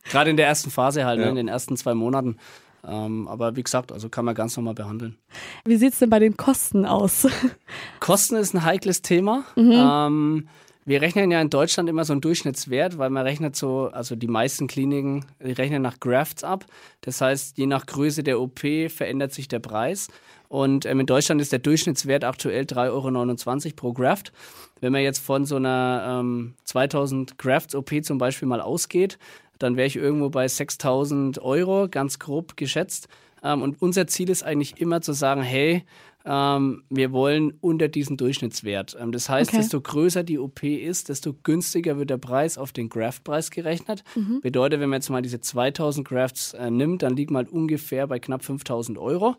[0.04, 1.32] Gerade in der ersten Phase halt, ne, ja.
[1.32, 2.38] ne, in den ersten zwei Monaten.
[2.84, 5.16] Ähm, aber wie gesagt, also kann man ganz normal behandeln.
[5.64, 7.28] Wie sieht es denn bei den Kosten aus?
[8.00, 9.44] Kosten ist ein heikles Thema.
[9.54, 9.72] Mhm.
[9.72, 10.48] Ähm,
[10.84, 14.26] wir rechnen ja in Deutschland immer so einen Durchschnittswert, weil man rechnet so, also die
[14.26, 16.66] meisten Kliniken rechnen nach Grafts ab.
[17.02, 20.08] Das heißt, je nach Größe der OP verändert sich der Preis.
[20.48, 24.32] Und ähm, in Deutschland ist der Durchschnittswert aktuell 3,29 Euro pro Graft.
[24.80, 29.18] Wenn man jetzt von so einer ähm, 2000 Grafts OP zum Beispiel mal ausgeht,
[29.58, 33.08] dann wäre ich irgendwo bei 6000 Euro, ganz grob geschätzt.
[33.42, 35.84] Ähm, und unser Ziel ist eigentlich immer zu sagen, hey,
[36.24, 38.96] ähm, wir wollen unter diesen Durchschnittswert.
[39.00, 39.58] Ähm, das heißt, okay.
[39.58, 44.04] desto größer die OP ist, desto günstiger wird der Preis auf den Graftpreis gerechnet.
[44.14, 44.40] Mhm.
[44.40, 48.06] Bedeutet, wenn man jetzt mal diese 2000 Grafts äh, nimmt, dann liegt man halt ungefähr
[48.06, 49.36] bei knapp 5000 Euro.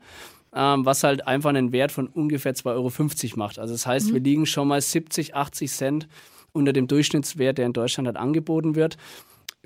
[0.56, 3.58] Ähm, was halt einfach einen Wert von ungefähr 2,50 Euro macht.
[3.58, 4.14] Also das heißt, mhm.
[4.14, 6.08] wir liegen schon mal 70, 80 Cent
[6.52, 8.98] unter dem Durchschnittswert, der in Deutschland halt angeboten wird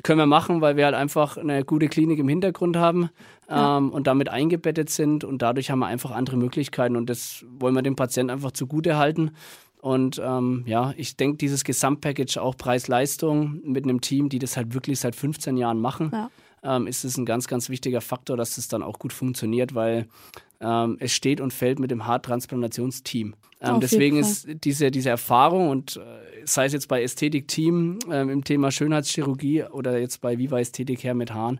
[0.04, 3.10] können wir machen, weil wir halt einfach eine gute Klinik im Hintergrund haben
[3.50, 3.78] ja.
[3.78, 7.74] ähm, und damit eingebettet sind und dadurch haben wir einfach andere Möglichkeiten und das wollen
[7.74, 9.32] wir dem Patienten einfach zugute halten.
[9.80, 14.74] Und ähm, ja, ich denke, dieses Gesamtpackage, auch Preis-Leistung mit einem Team, die das halt
[14.74, 16.30] wirklich seit 15 Jahren machen, ja.
[16.64, 20.08] ähm, ist es ein ganz, ganz wichtiger Faktor, dass das dann auch gut funktioniert, weil
[20.62, 23.36] ähm, es steht und fällt mit dem Haartransplantationsteam.
[23.62, 26.02] Ähm, deswegen ist diese, diese Erfahrung und äh,
[26.46, 31.16] sei es jetzt bei Ästhetik-Team ähm, im Thema Schönheitschirurgie oder jetzt bei Viva Ästhetik her
[31.16, 31.60] mit Haaren,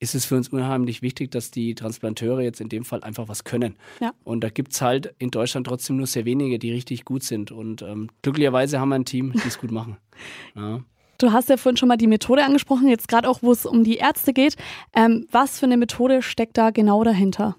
[0.00, 3.44] ist es für uns unheimlich wichtig, dass die Transplanteure jetzt in dem Fall einfach was
[3.44, 3.76] können.
[4.00, 4.12] Ja.
[4.24, 7.50] Und da gibt es halt in Deutschland trotzdem nur sehr wenige, die richtig gut sind.
[7.50, 9.96] Und ähm, glücklicherweise haben wir ein Team, die es gut machen.
[10.56, 10.80] Ja.
[11.18, 13.84] Du hast ja vorhin schon mal die Methode angesprochen, jetzt gerade auch, wo es um
[13.84, 14.56] die Ärzte geht.
[14.94, 17.56] Ähm, was für eine Methode steckt da genau dahinter?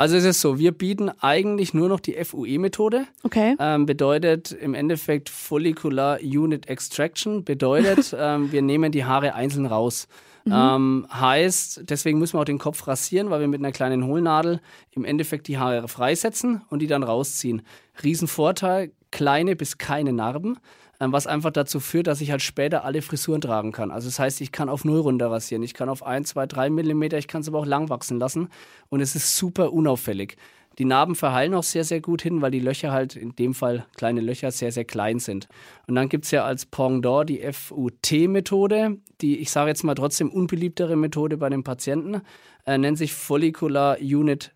[0.00, 3.04] Also es ist so, wir bieten eigentlich nur noch die FUE-Methode.
[3.22, 3.54] Okay.
[3.58, 7.44] Ähm, bedeutet im Endeffekt Follicular Unit Extraction.
[7.44, 10.08] Bedeutet, ähm, wir nehmen die Haare einzeln raus.
[10.46, 10.52] Mhm.
[10.54, 14.62] Ähm, heißt, deswegen müssen wir auch den Kopf rasieren, weil wir mit einer kleinen Hohlnadel
[14.92, 17.60] im Endeffekt die Haare freisetzen und die dann rausziehen.
[18.02, 20.56] Riesenvorteil, kleine bis keine Narben.
[21.00, 23.90] Ähm, was einfach dazu führt, dass ich halt später alle Frisuren tragen kann.
[23.90, 26.70] Also das heißt, ich kann auf null runter rasieren, ich kann auf 1, 2, 3
[26.70, 28.48] Millimeter, ich kann es aber auch lang wachsen lassen
[28.90, 30.36] und es ist super unauffällig.
[30.78, 33.86] Die Narben verheilen auch sehr, sehr gut hin, weil die Löcher halt in dem Fall
[33.96, 35.48] kleine Löcher sehr, sehr klein sind.
[35.86, 40.30] Und dann gibt es ja als Pendant die FUT-Methode, die ich sage jetzt mal trotzdem
[40.30, 42.22] unbeliebtere Methode bei den Patienten,
[42.66, 44.52] äh, nennt sich Follicular Unit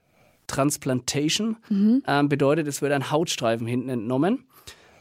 [0.47, 1.57] Transplantation.
[1.69, 2.03] Mhm.
[2.07, 4.45] Ähm, bedeutet, es wird ein Hautstreifen hinten entnommen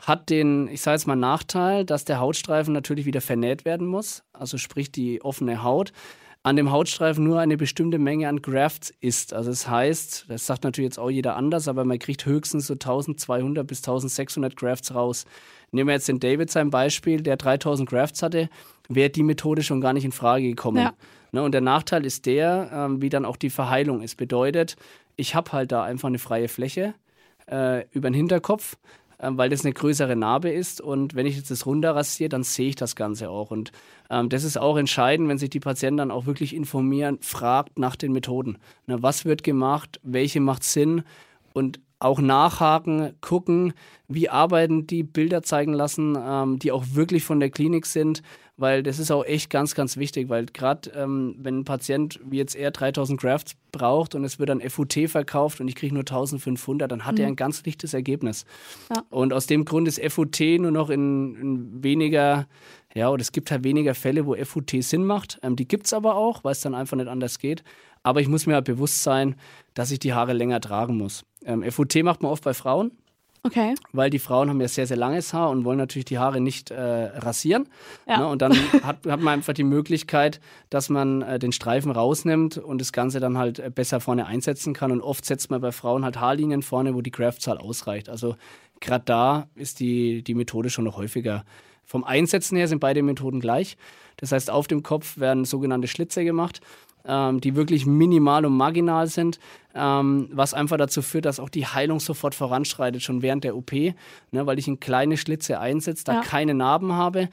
[0.04, 4.24] hat den, ich sage jetzt mal, Nachteil, dass der Hautstreifen natürlich wieder vernäht werden muss,
[4.34, 5.92] also sprich die offene Haut
[6.44, 9.34] an dem Hautstreifen nur eine bestimmte Menge an Grafts ist.
[9.34, 12.74] Also das heißt, das sagt natürlich jetzt auch jeder anders, aber man kriegt höchstens so
[12.74, 15.26] 1200 bis 1600 Grafts raus.
[15.72, 18.50] Nehmen wir jetzt den David sein Beispiel, der 3000 Grafts hatte,
[18.89, 20.80] wäre die Methode schon gar nicht in Frage gekommen.
[20.80, 20.94] Ja.
[21.32, 24.18] Ne, und der Nachteil ist der, ähm, wie dann auch die Verheilung ist.
[24.18, 24.76] Bedeutet,
[25.16, 26.94] ich habe halt da einfach eine freie Fläche
[27.50, 28.78] äh, über den Hinterkopf
[29.32, 30.82] weil das eine größere Narbe ist.
[30.82, 33.52] Und wenn ich jetzt das runterrasiere, dann sehe ich das Ganze auch.
[33.52, 33.72] Und
[34.10, 37.96] ähm, das ist auch entscheidend, wenn sich die Patienten dann auch wirklich informieren, fragt nach
[37.96, 38.58] den Methoden.
[38.86, 40.00] Na, was wird gemacht?
[40.04, 41.04] Welche macht Sinn?
[41.54, 43.74] Und auch nachhaken, gucken,
[44.08, 48.22] wie arbeiten die Bilder zeigen lassen, ähm, die auch wirklich von der Klinik sind
[48.58, 52.38] weil das ist auch echt ganz, ganz wichtig, weil gerade ähm, wenn ein Patient wie
[52.38, 56.02] jetzt er 3000 Grafts braucht und es wird dann FUT verkauft und ich kriege nur
[56.02, 57.22] 1500, dann hat mhm.
[57.22, 58.46] er ein ganz lichtes Ergebnis.
[58.94, 59.04] Ja.
[59.10, 62.48] Und aus dem Grund ist FUT nur noch in, in weniger,
[62.94, 65.39] ja, oder es gibt halt weniger Fälle, wo FUT Sinn macht.
[65.42, 67.63] Ähm, die gibt es aber auch, weil es dann einfach nicht anders geht.
[68.04, 69.36] Aber ich muss mir halt bewusst sein,
[69.74, 71.26] dass ich die Haare länger tragen muss.
[71.46, 72.92] Ähm, FUT macht man oft bei Frauen,
[73.46, 73.76] Okay.
[73.92, 76.72] Weil die Frauen haben ja sehr, sehr langes Haar und wollen natürlich die Haare nicht
[76.72, 77.68] äh, rasieren.
[78.08, 78.20] Ja.
[78.20, 78.28] Ne?
[78.28, 78.54] Und dann
[78.84, 83.20] hat, hat man einfach die Möglichkeit, dass man äh, den Streifen rausnimmt und das Ganze
[83.20, 84.94] dann halt äh, besser vorne einsetzen kann.
[84.94, 88.08] Und oft setzt man bei Frauen halt Haarlinien vorne, wo die Graftzahl ausreicht.
[88.08, 88.38] Also
[88.80, 91.44] gerade da ist die, die Methode schon noch häufiger.
[91.84, 93.76] Vom Einsetzen her sind beide Methoden gleich.
[94.18, 96.62] Das heißt, auf dem Kopf werden sogenannte Schlitze gemacht
[97.06, 99.39] ähm, die wirklich minimal und marginal sind,
[99.76, 103.72] ähm, was einfach dazu führt, dass auch die Heilung sofort voranschreitet, schon während der OP,
[103.74, 103.96] ne,
[104.32, 106.22] weil ich in kleine Schlitze einsetze, da ja.
[106.22, 107.30] keine Narben habe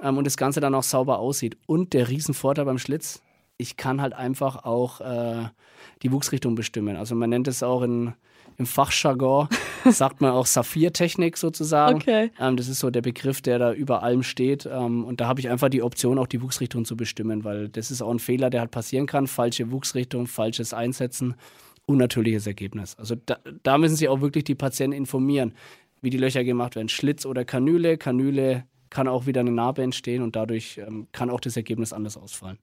[0.00, 1.56] ähm, und das Ganze dann auch sauber aussieht.
[1.66, 3.22] Und der Riesenvorteil beim Schlitz,
[3.56, 5.48] ich kann halt einfach auch äh,
[6.02, 6.96] die Wuchsrichtung bestimmen.
[6.96, 8.14] Also man nennt es auch in
[8.56, 9.48] im Fachjargon
[9.90, 11.96] sagt man auch Saphir-Technik sozusagen.
[11.96, 12.30] Okay.
[12.38, 14.66] Ähm, das ist so der Begriff, der da über allem steht.
[14.66, 17.90] Ähm, und da habe ich einfach die Option, auch die Wuchsrichtung zu bestimmen, weil das
[17.90, 19.26] ist auch ein Fehler, der halt passieren kann.
[19.26, 21.34] Falsche Wuchsrichtung, falsches Einsetzen,
[21.86, 22.96] unnatürliches Ergebnis.
[22.98, 25.52] Also da, da müssen Sie auch wirklich die Patienten informieren,
[26.00, 26.88] wie die Löcher gemacht werden.
[26.88, 27.98] Schlitz oder Kanüle.
[27.98, 28.64] Kanüle
[28.94, 32.58] kann auch wieder eine Narbe entstehen und dadurch ähm, kann auch das Ergebnis anders ausfallen.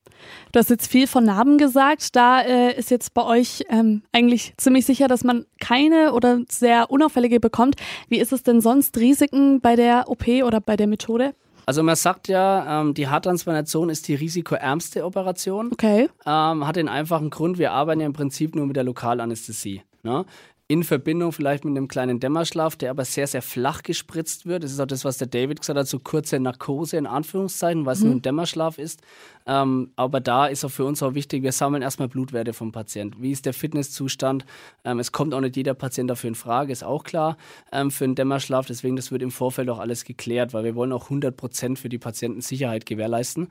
[0.51, 2.15] Du hast jetzt viel von Narben gesagt.
[2.15, 6.89] Da äh, ist jetzt bei euch ähm, eigentlich ziemlich sicher, dass man keine oder sehr
[6.89, 7.75] unauffällige bekommt.
[8.07, 11.35] Wie ist es denn sonst Risiken bei der OP oder bei der Methode?
[11.65, 15.69] Also man sagt ja, ähm, die Haartransplantation ist die risikoärmste Operation.
[15.73, 16.09] Okay.
[16.25, 19.83] Ähm, hat den einfachen Grund, wir arbeiten ja im Prinzip nur mit der Lokalanästhesie.
[20.03, 20.25] Ne?
[20.71, 24.63] In Verbindung vielleicht mit einem kleinen Dämmerschlaf, der aber sehr, sehr flach gespritzt wird.
[24.63, 27.95] Das ist auch das, was der David gesagt hat, so kurze Narkose in Anführungszeichen, weil
[27.95, 28.05] es mhm.
[28.05, 29.01] nur ein Dämmerschlaf ist.
[29.45, 33.21] Ähm, aber da ist auch für uns auch wichtig, wir sammeln erstmal Blutwerte vom Patienten.
[33.21, 34.45] Wie ist der Fitnesszustand?
[34.85, 37.35] Ähm, es kommt auch nicht jeder Patient dafür in Frage, ist auch klar,
[37.73, 38.65] ähm, für einen Dämmerschlaf.
[38.65, 41.89] Deswegen, das wird im Vorfeld auch alles geklärt, weil wir wollen auch 100 Prozent für
[41.89, 43.49] die Patienten Sicherheit gewährleisten.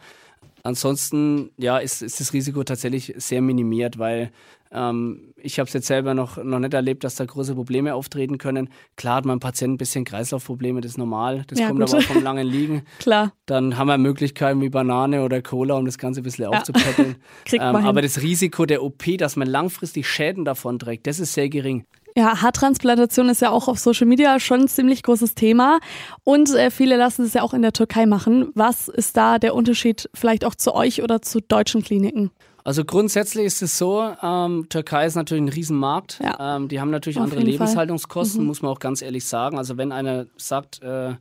[0.62, 4.30] Ansonsten ja, ist, ist das Risiko tatsächlich sehr minimiert, weil
[4.72, 8.38] ähm, ich habe es jetzt selber noch, noch nicht erlebt, dass da große Probleme auftreten
[8.38, 8.68] können.
[8.96, 11.44] Klar hat mein Patient ein bisschen Kreislaufprobleme, das ist normal.
[11.48, 11.92] Das ja, kommt gut.
[11.92, 12.82] aber vom langen Liegen.
[12.98, 13.32] Klar.
[13.46, 16.50] Dann haben wir Möglichkeiten wie Banane oder Cola, um das Ganze ein bisschen ja.
[16.50, 17.16] aufzupäppeln.
[17.44, 21.18] Kriegt ähm, man aber das Risiko der OP, dass man langfristig Schäden davon trägt, das
[21.18, 21.84] ist sehr gering.
[22.16, 25.78] Ja, Haartransplantation ist ja auch auf Social Media schon ein ziemlich großes Thema
[26.24, 28.50] und äh, viele lassen es ja auch in der Türkei machen.
[28.54, 32.30] Was ist da der Unterschied vielleicht auch zu euch oder zu deutschen Kliniken?
[32.64, 36.20] Also grundsätzlich ist es so, ähm, Türkei ist natürlich ein Riesenmarkt.
[36.22, 36.56] Ja.
[36.56, 38.46] Ähm, die haben natürlich Auf andere Lebenshaltungskosten, mhm.
[38.46, 39.56] muss man auch ganz ehrlich sagen.
[39.56, 41.14] Also wenn einer sagt, äh,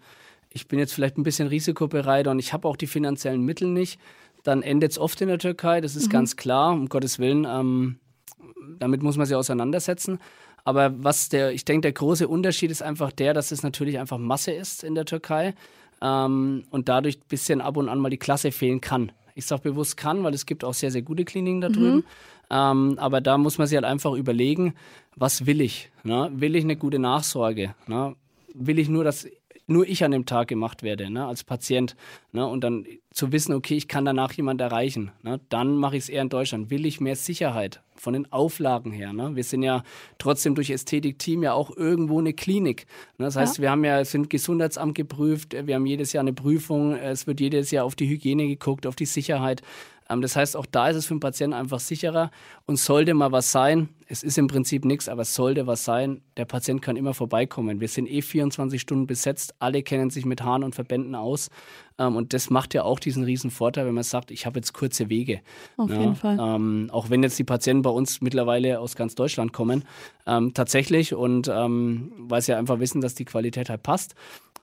[0.49, 3.99] ich bin jetzt vielleicht ein bisschen risikobereiter und ich habe auch die finanziellen Mittel nicht,
[4.43, 6.12] dann endet es oft in der Türkei, das ist mhm.
[6.12, 7.45] ganz klar, um Gottes Willen.
[7.45, 7.99] Ähm,
[8.78, 10.19] damit muss man sich auseinandersetzen.
[10.63, 14.17] Aber was der, ich denke, der große Unterschied ist einfach der, dass es natürlich einfach
[14.17, 15.54] Masse ist in der Türkei.
[16.02, 19.12] ähm, und dadurch ein bisschen ab und an mal die Klasse fehlen kann.
[19.36, 22.04] Ich sage bewusst kann, weil es gibt auch sehr, sehr gute Kliniken da drüben.
[22.50, 24.74] Ähm, aber da muss man sich halt einfach überlegen,
[25.15, 25.91] was will ich?
[26.04, 26.32] Ne?
[26.34, 27.76] Will ich eine gute Nachsorge?
[27.88, 28.15] Ne?
[28.54, 29.28] Will ich nur, dass
[29.69, 31.95] nur ich an dem Tag gemacht werde, ne, als Patient.
[32.32, 35.12] Ne, und dann zu wissen, okay, ich kann danach jemand erreichen.
[35.23, 36.69] Ne, dann mache ich es eher in Deutschland.
[36.69, 39.13] Will ich mehr Sicherheit von den Auflagen her?
[39.13, 39.36] Ne?
[39.36, 39.84] Wir sind ja
[40.17, 42.86] trotzdem durch Ästhetik-Team ja auch irgendwo eine Klinik.
[43.17, 43.25] Ne?
[43.25, 43.63] Das heißt, ja.
[43.63, 47.71] wir haben ja, sind Gesundheitsamt geprüft, wir haben jedes Jahr eine Prüfung, es wird jedes
[47.71, 49.62] Jahr auf die Hygiene geguckt, auf die Sicherheit.
[50.10, 52.32] Ähm, das heißt, auch da ist es für den Patienten einfach sicherer
[52.65, 56.22] und sollte mal was sein, es ist im Prinzip nichts, aber es sollte was sein,
[56.36, 57.80] der Patient kann immer vorbeikommen.
[57.80, 61.50] Wir sind eh 24 Stunden besetzt, alle kennen sich mit Haaren und Verbänden aus
[62.00, 64.74] ähm, und das macht ja auch diesen riesen Vorteil, wenn man sagt, ich habe jetzt
[64.74, 65.41] kurze Wege.
[65.78, 66.38] Auf ja, jeden Fall.
[66.39, 69.86] Ähm, auch wenn jetzt die Patienten bei uns mittlerweile aus ganz Deutschland kommen,
[70.26, 74.15] ähm, tatsächlich und ähm, weil sie einfach wissen, dass die Qualität halt passt.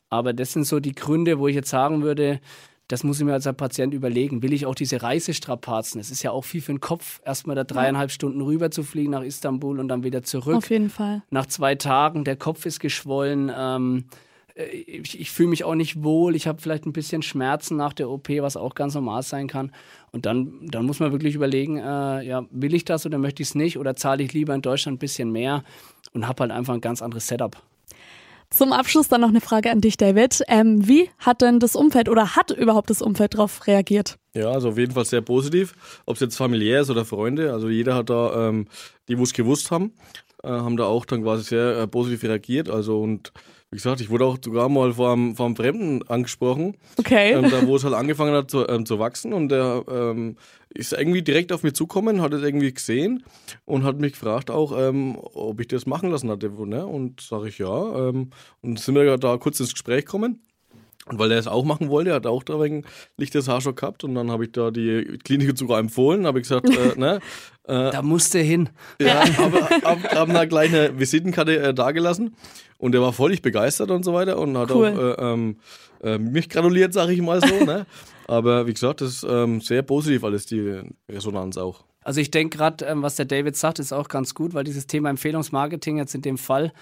[0.09, 2.41] Aber das sind so die Gründe, wo ich jetzt sagen würde,
[2.88, 4.42] das muss ich mir als Patient überlegen.
[4.42, 6.01] Will ich auch diese Reisestrapazen?
[6.01, 8.11] Es ist ja auch viel für den Kopf, erstmal da dreieinhalb.
[8.11, 10.57] Stunden rüber zu fliegen nach Istanbul und dann wieder zurück.
[10.57, 11.22] Auf jeden Fall.
[11.31, 13.51] Nach zwei Tagen, der Kopf ist geschwollen.
[13.55, 14.05] Ähm,
[14.55, 16.35] äh, ich, ich fühle mich auch nicht wohl.
[16.37, 19.72] Ich habe vielleicht ein bisschen Schmerzen nach der OP, was auch ganz normal sein kann.
[20.12, 23.51] Und dann, dann muss man wirklich überlegen, äh, ja, will ich das oder möchte ich
[23.51, 23.79] es nicht?
[23.79, 25.64] Oder zahle ich lieber in Deutschland ein bisschen mehr
[26.12, 27.61] und habe halt einfach ein ganz anderes Setup.
[28.51, 30.43] Zum Abschluss dann noch eine Frage an dich, David.
[30.49, 34.19] Ähm, wie hat denn das Umfeld oder hat überhaupt das Umfeld darauf reagiert?
[34.35, 35.75] Ja, also auf jeden Fall sehr positiv.
[36.07, 38.69] Ob es jetzt familiär ist oder Freunde, also jeder hat da, ähm,
[39.09, 39.93] die wo es gewusst haben,
[40.43, 42.71] äh, haben da auch dann quasi sehr äh, positiv reagiert.
[42.71, 43.33] Also und
[43.71, 46.77] wie gesagt, ich wurde auch sogar mal vor einem, vor einem Fremden angesprochen.
[46.99, 47.33] Okay.
[47.33, 50.37] Ähm, da, wo es halt angefangen hat zu, ähm, zu wachsen und der ähm,
[50.69, 53.25] ist irgendwie direkt auf mich zukommen, hat es irgendwie gesehen
[53.65, 56.49] und hat mich gefragt auch, ähm, ob ich das machen lassen hatte.
[56.49, 56.87] Ne?
[56.87, 58.09] Und sage ich ja.
[58.09, 58.31] Ähm,
[58.63, 60.43] und sind wir da kurz ins Gespräch gekommen.
[61.09, 62.85] Und weil er es auch machen wollte, hat er auch da wegen
[63.16, 66.69] lichtes Haarschock gehabt und dann habe ich da die Klinik sogar empfohlen, habe ich gesagt,
[66.69, 67.21] äh, ne,
[67.64, 68.69] äh, da musste er hin.
[69.01, 72.35] Ja, aber hab, gleich eine Visitenkarte äh, dagelassen
[72.79, 74.88] und er war völlig begeistert und so weiter und hat cool.
[74.88, 75.57] auch äh, ähm,
[76.03, 77.55] äh, mich gratuliert, sage ich mal so.
[77.64, 77.87] ne?
[78.27, 81.85] Aber wie gesagt, das ist ähm, sehr positiv alles, die Resonanz auch.
[82.03, 84.87] Also ich denke gerade, ähm, was der David sagt, ist auch ganz gut, weil dieses
[84.87, 86.73] Thema Empfehlungsmarketing jetzt in dem Fall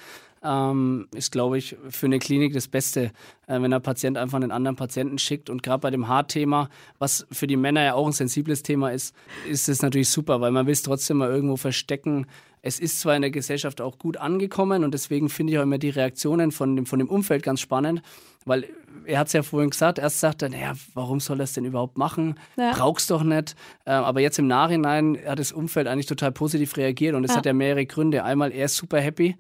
[0.45, 3.11] ähm, ist, glaube ich, für eine Klinik das Beste,
[3.47, 5.49] äh, wenn der Patient einfach einen anderen Patienten schickt.
[5.49, 9.15] Und gerade bei dem Haarthema, was für die Männer ja auch ein sensibles Thema ist,
[9.49, 12.27] ist es natürlich super, weil man will es trotzdem mal irgendwo verstecken.
[12.61, 15.79] Es ist zwar in der Gesellschaft auch gut angekommen und deswegen finde ich auch immer
[15.79, 18.03] die Reaktionen von dem, von dem Umfeld ganz spannend,
[18.47, 18.67] weil
[19.07, 21.65] er hat es ja vorhin gesagt, erst sagt er, naja, warum soll er es denn
[21.65, 22.37] überhaupt machen?
[22.57, 22.73] Ja.
[22.73, 23.55] Brauchst doch nicht.
[23.85, 27.39] Äh, aber jetzt im Nachhinein hat das Umfeld eigentlich total positiv reagiert und es ja.
[27.39, 28.25] hat ja mehrere Gründe.
[28.25, 29.37] Einmal, er ist super happy.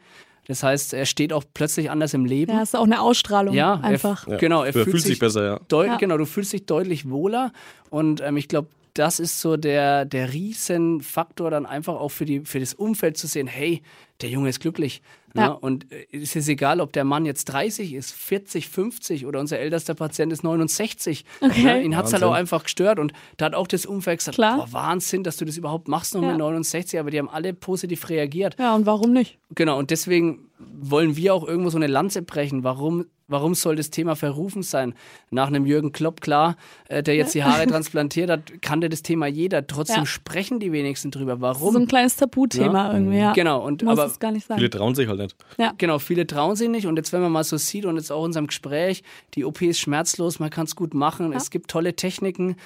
[0.47, 2.53] Das heißt, er steht auch plötzlich anders im Leben.
[2.53, 4.27] Ja, ist auch eine Ausstrahlung ja, einfach.
[4.29, 5.83] Er, genau, er, fühlt, fühlt, sich besser, ja.
[5.85, 5.97] ja.
[5.97, 7.53] Genau, du fühlst dich deutlich wohler
[7.91, 12.41] und ähm, ich glaube, das ist so der, der Riesenfaktor dann einfach auch für, die,
[12.41, 13.83] für das Umfeld zu sehen, hey,
[14.21, 15.03] der Junge ist glücklich.
[15.35, 15.42] Ne?
[15.42, 15.49] Ja.
[15.49, 19.59] Und äh, es ist egal, ob der Mann jetzt 30 ist, 40, 50 oder unser
[19.59, 21.25] ältester Patient ist 69.
[21.40, 21.62] Okay.
[21.62, 21.83] Ne?
[21.83, 24.68] Ihn hat es halt auch einfach gestört und da hat auch das Umfeld gesagt, Klar.
[24.70, 26.29] Wahnsinn, dass du das überhaupt machst noch ja.
[26.29, 28.57] mit 69, aber die haben alle positiv reagiert.
[28.59, 29.38] Ja, und warum nicht?
[29.55, 32.62] Genau, und deswegen wollen wir auch irgendwo so eine Lanze brechen.
[32.62, 34.95] Warum Warum soll das Thema verrufen sein?
[35.31, 36.57] Nach einem Jürgen Klopp, klar,
[36.89, 39.67] äh, der jetzt die Haare transplantiert hat, kannte das Thema jeder.
[39.67, 40.07] Trotzdem ja.
[40.07, 41.41] sprechen die wenigsten drüber.
[41.41, 41.73] Warum?
[41.73, 42.93] So ein kleines Tabuthema ja?
[42.93, 43.33] irgendwie, ja.
[43.33, 43.65] Genau.
[43.65, 44.59] Und, Muss aber es gar nicht sein.
[44.59, 45.37] Viele trauen sich halt nicht.
[45.57, 45.73] Ja.
[45.79, 46.87] Genau, viele trauen sich nicht.
[46.87, 49.03] Und jetzt, wenn man mal so sieht und jetzt auch in unserem Gespräch,
[49.35, 51.39] die OP ist schmerzlos, man kann es gut machen, ja.
[51.39, 52.57] es gibt tolle Techniken,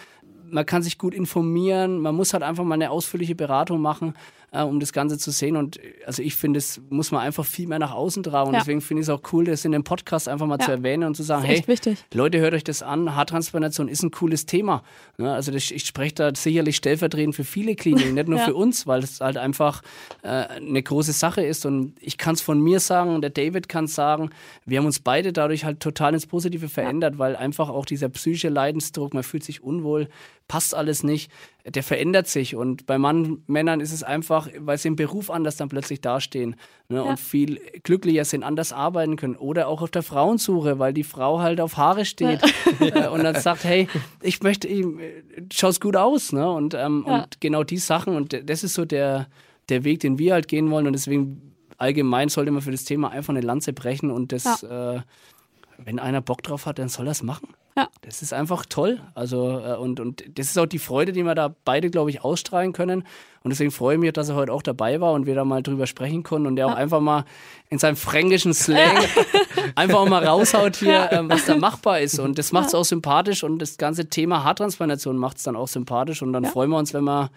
[0.50, 4.14] man kann sich gut informieren, man muss halt einfach mal eine ausführliche Beratung machen
[4.50, 5.56] äh, um das Ganze zu sehen.
[5.56, 8.48] Und also ich finde, es muss man einfach viel mehr nach außen tragen.
[8.48, 8.60] Und ja.
[8.60, 10.64] deswegen finde ich es auch cool, das in dem Podcast einfach mal ja.
[10.64, 11.98] zu erwähnen und zu sagen, hey, wichtig.
[12.14, 13.14] Leute, hört euch das an.
[13.14, 14.82] Haartransplantation ist ein cooles Thema.
[15.18, 18.54] Ja, ne, also das, ich spreche da sicherlich stellvertretend für viele Kliniken, nicht nur für
[18.54, 19.82] uns, weil es halt einfach
[20.22, 21.66] äh, eine große Sache ist.
[21.66, 24.30] Und ich kann es von mir sagen, der David kann es sagen,
[24.64, 28.48] wir haben uns beide dadurch halt total ins Positive verändert, weil einfach auch dieser psychische
[28.48, 30.08] Leidensdruck, man fühlt sich unwohl,
[30.48, 31.30] passt alles nicht,
[31.64, 32.56] der verändert sich.
[32.56, 36.56] Und bei Mann, Männern ist es einfach, weil sie im Beruf anders dann plötzlich dastehen
[36.88, 37.02] ne, ja.
[37.02, 39.36] und viel glücklicher sind, anders arbeiten können.
[39.36, 42.40] Oder auch auf der Frauensuche, weil die Frau halt auf Haare steht
[42.80, 43.10] ja.
[43.10, 43.86] und dann sagt, hey,
[44.22, 44.86] ich möchte, ich,
[45.52, 46.32] schaust gut aus.
[46.32, 46.50] Ne?
[46.50, 47.22] Und, ähm, ja.
[47.22, 49.28] und genau die Sachen, und das ist so der,
[49.68, 50.86] der Weg, den wir halt gehen wollen.
[50.86, 55.00] Und deswegen allgemein sollte man für das Thema einfach eine Lanze brechen und das, äh,
[55.76, 57.48] wenn einer Bock drauf hat, dann soll das machen.
[57.78, 57.88] Ja.
[58.00, 59.00] Das ist einfach toll.
[59.14, 62.24] Also, äh, und, und das ist auch die Freude, die wir da beide, glaube ich,
[62.24, 63.04] ausstrahlen können.
[63.44, 65.62] Und deswegen freue ich mich, dass er heute auch dabei war und wir da mal
[65.62, 67.24] drüber sprechen konnten und der auch einfach mal
[67.70, 68.96] in seinem fränkischen Slang
[69.76, 72.18] einfach auch mal raushaut hier, ähm, was da machbar ist.
[72.18, 75.68] Und das macht es auch sympathisch und das ganze Thema Haartransplantation macht es dann auch
[75.68, 76.20] sympathisch.
[76.20, 77.30] Und dann freuen wir uns, wenn wir